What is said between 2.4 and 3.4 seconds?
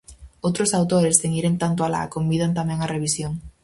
tamén á revisión.